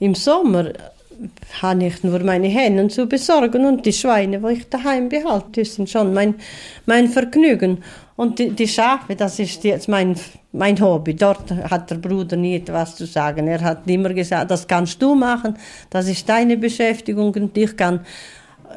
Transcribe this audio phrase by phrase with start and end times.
[0.00, 0.72] im Sommer
[1.62, 5.74] habe ich nur meine Hennen zu besorgen und die Schweine, die ich daheim behalte, das
[5.74, 6.34] sind schon mein,
[6.86, 7.84] mein Vergnügen.
[8.16, 10.16] Und die, die Schafe, das ist jetzt mein,
[10.52, 11.14] mein Hobby.
[11.14, 13.48] Dort hat der Bruder nie etwas zu sagen.
[13.48, 15.56] Er hat immer gesagt, das kannst du machen,
[15.90, 18.00] das ist deine Beschäftigung und ich kann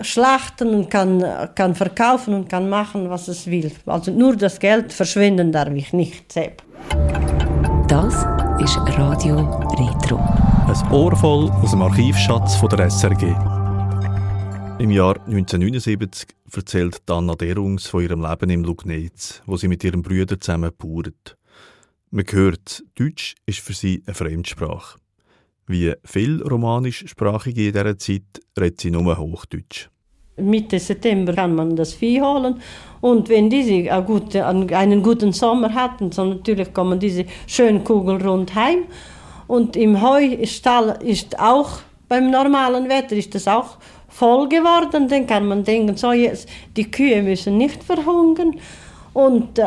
[0.01, 1.23] schlachten und kann,
[1.55, 3.71] kann verkaufen und kann machen, was es will.
[3.85, 6.35] Also nur das Geld verschwinden darf ich nicht.
[7.87, 8.13] Das
[8.59, 9.37] ist Radio
[9.77, 10.42] Retro.
[10.65, 13.35] Ein Ohr voll aus dem Archivschatz von der SRG.
[14.79, 20.01] Im Jahr 1979 erzählt Anna Derungs von ihrem Leben im Lugnetz, wo sie mit ihrem
[20.01, 21.37] Brüder zusammen bauert.
[22.11, 24.99] Man hört, Deutsch ist für sie eine Fremdsprache.
[25.67, 29.89] Wie viel Romanischsprachige in dieser Zeit redet sie nur Hochdeutsch.
[30.37, 32.59] Mitte September kann man das Vieh holen
[33.01, 38.85] und wenn diese einen guten Sommer hatten, so natürlich kommen diese schönen Kugeln rund heim
[39.53, 43.77] und im Heustall ist auch beim normalen Wetter ist das auch
[44.09, 45.07] voll geworden.
[45.07, 48.55] Dann kann man denken, so jetzt die Kühe müssen nicht verhungern
[49.13, 49.65] und äh,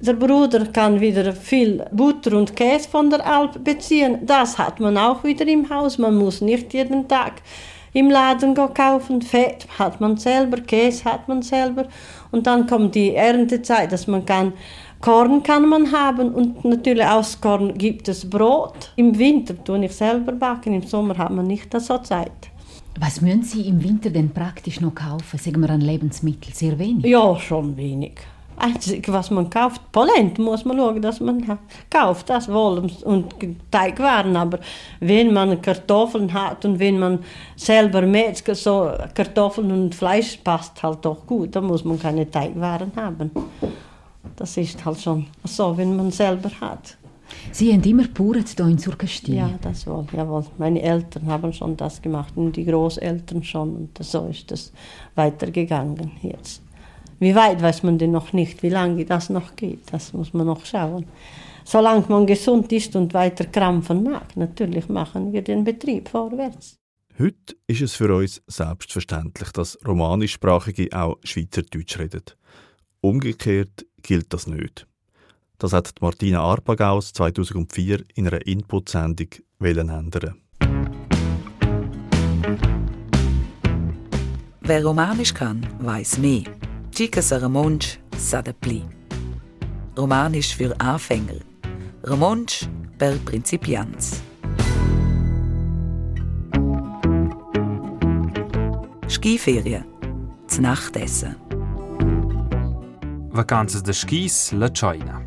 [0.00, 4.20] der Bruder kann wieder viel Butter und Käse von der Alp beziehen.
[4.22, 5.98] Das hat man auch wieder im Haus.
[5.98, 7.42] Man muss nicht jeden Tag
[7.92, 9.20] im Laden kaufen.
[9.20, 11.86] Fett hat man selber, Käse hat man selber.
[12.30, 14.54] Und dann kommt die Erntezeit, dass man kann
[15.00, 18.92] Korn kann man haben und natürlich aus Korn gibt es Brot.
[18.96, 22.32] Im Winter tue ich selber backen, im Sommer hat man nicht so Zeit.
[22.98, 25.38] Was müssen Sie im Winter denn praktisch noch kaufen?
[25.38, 27.04] Sagen wir an Lebensmitteln sehr wenig?
[27.04, 28.14] Ja, schon wenig.
[28.56, 31.46] Einzig, was man kauft, Polent muss man schauen, dass man
[31.88, 33.34] kauft, das wohl und
[33.70, 34.34] Teigwaren.
[34.34, 34.58] Aber
[34.98, 37.20] wenn man Kartoffeln hat und wenn man
[37.54, 42.90] selber mäht, so Kartoffeln und Fleisch passt halt doch gut, dann muss man keine Teigwaren
[42.96, 43.30] haben.
[44.38, 46.96] Das ist halt schon so, wenn man selber hat.
[47.50, 49.34] Sie haben immer gebaut hier in Surkestin?
[49.34, 50.44] Ja, das wohl, jawohl.
[50.58, 53.74] Meine Eltern haben schon das gemacht und die Großeltern schon.
[53.74, 54.72] Und so ist das
[55.16, 56.62] weitergegangen jetzt.
[57.18, 59.92] Wie weit weiß man denn noch nicht, wie lange das noch geht.
[59.92, 61.06] Das muss man noch schauen.
[61.64, 66.76] Solange man gesund ist und weiter krampfen mag, natürlich machen wir den Betrieb vorwärts.
[67.18, 72.22] Heute ist es für uns selbstverständlich, dass Romanischsprachige auch Schweizerdeutsch reden.
[73.00, 74.86] Umgekehrt gilt das nicht.
[75.58, 79.28] Das hat Martina Arpagaus 2004 in einer Input-Sendung
[79.60, 80.40] ändern.
[84.60, 86.44] Wer Romanisch kann, weiß mehr.
[86.94, 88.84] Chica Saramonsch Sadapli.
[89.96, 91.40] Romanisch für Anfänger.
[92.06, 94.20] Romansch per Principianz.
[99.08, 99.84] Skiferien.
[100.46, 101.47] Das
[103.38, 105.22] Vacanze de Skis La China.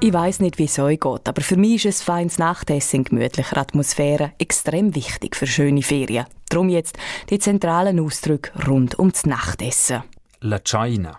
[0.00, 3.04] Ich weiß nicht, wie es euch geht, aber für mich ist ein feines Nachtessen in
[3.04, 6.26] gemütlicher Atmosphäre extrem wichtig für schöne Ferien.
[6.48, 6.98] Darum jetzt
[7.30, 10.02] die zentralen Ausdrücke rund um das Nachtessen.
[10.40, 11.16] La China.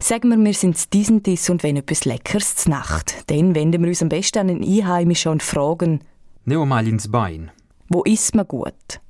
[0.00, 3.30] Sagen wir, wir sind diesen Diss und wenn etwas Leckeres zur Nacht.
[3.30, 6.00] Dann wenden wir uns am besten an einen Einheimischen und fragen,
[6.44, 7.52] Nimm mal ins Bein.
[7.88, 9.00] Wo isst man gut?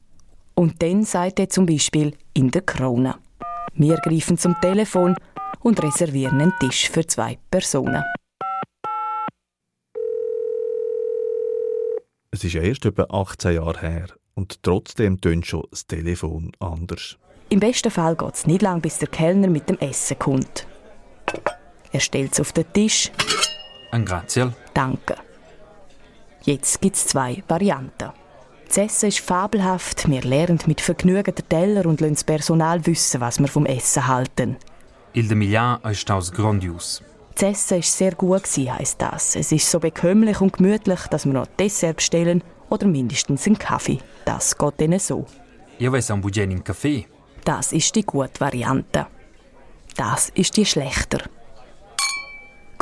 [0.55, 3.15] Und dann sagt er zum Beispiel in der Krone.
[3.79, 5.17] Wir greifen zum Telefon
[5.61, 8.03] und reservieren einen Tisch für zwei Personen.
[12.31, 17.19] Es ist erst etwa 18 Jahre her und trotzdem tönt schon das Telefon anders.
[17.51, 20.67] Im besten Fall geht es nicht lang, bis der Kellner mit dem Essen kommt.
[21.93, 23.13] Er stellt es auf den Tisch.
[23.91, 24.55] Ein Graziel.
[24.73, 25.17] Danke.
[26.45, 28.11] Jetzt gibt es zwei Varianten.
[28.69, 30.09] Das Essen ist fabelhaft.
[30.09, 34.07] Wir lernen mit Vergnügen den Teller und lassen das Personal wissen, was wir vom Essen
[34.07, 34.57] halten.
[35.13, 37.03] Il de Milan ist aus grandios.
[37.37, 39.37] Das Essen war sehr gut, heisst das.
[39.37, 43.99] Es ist so bekömmlich und gemütlich, dass wir noch Dessert bestellen oder mindestens einen Kaffee.
[44.25, 45.27] Das geht ihnen so.
[45.79, 47.07] Ich weiß ein Budget im Kaffee.
[47.45, 49.07] Das ist die gute Variante.
[49.97, 51.21] Das ist die schlechter.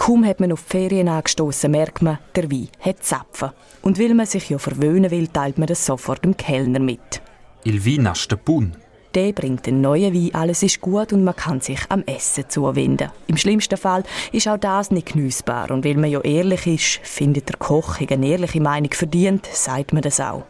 [0.05, 3.53] Kaum hat man auf die Ferien angestoßen, merkt man, der Wein hat Zapfen.
[3.81, 7.23] Und weil man sich ja verwöhnen will, teilt man das sofort dem Kellner mit.
[7.65, 8.77] Il vin nasce pun.
[9.15, 13.13] Der bringt einen neuen Wein, alles ist gut und man kann sich am Essen zuwenden.
[13.29, 15.71] Im schlimmsten Fall ist auch das nicht genießbar.
[15.71, 20.03] Und weil man ja ehrlich ist, findet der Koch eine ehrliche Meinung verdient, sagt man
[20.03, 20.45] das auch.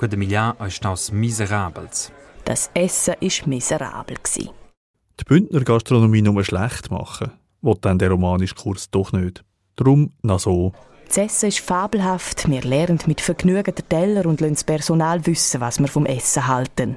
[0.00, 2.12] De Milan ist aus Miserables.
[2.44, 4.18] Das Essen war miserabel.
[4.36, 9.44] Die Bündner Gastronomie nur schlecht machen, will dann der romanische Kurs doch nicht.
[9.76, 10.72] Darum na so.
[11.06, 12.48] Das Essen ist fabelhaft.
[12.48, 16.46] Wir lernen mit Vergnügen den Teller und lassen das Personal wissen, was wir vom Essen
[16.46, 16.96] halten.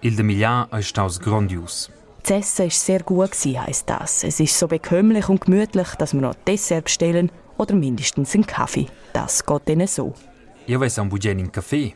[0.00, 1.90] Il de Milan ist aus grandios.
[2.22, 4.22] Das Essen war sehr gut, heisst das.
[4.22, 8.86] Es ist so bekömmlich und gemütlich, dass wir noch Dessert bestellen oder mindestens einen Kaffee.
[9.12, 10.14] Das geht ihnen so.
[10.66, 11.94] Io weiss am Bugen in Kaffee,